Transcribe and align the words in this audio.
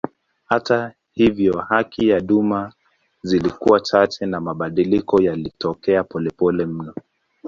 Hata 0.45 0.93
hivyo 1.11 1.59
haki 1.61 2.07
za 2.09 2.19
duma 2.21 2.73
zilikuwa 3.23 3.79
chache 3.79 4.25
na 4.25 4.41
mabadiliko 4.41 5.21
yalitokea 5.21 6.03
polepole 6.03 6.65
mno. 6.65 6.93